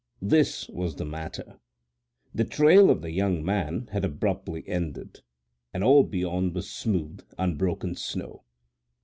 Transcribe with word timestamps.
This 0.23 0.67
was 0.67 0.95
the 0.95 1.05
matter: 1.05 1.59
the 2.33 2.43
trail 2.43 2.89
of 2.89 3.03
the 3.03 3.11
young 3.11 3.45
man 3.45 3.87
had 3.91 4.03
abruptly 4.03 4.67
ended, 4.67 5.19
and 5.75 5.83
all 5.83 6.03
beyond 6.03 6.55
was 6.55 6.67
smooth, 6.71 7.21
unbroken 7.37 7.93
snow. 7.93 8.43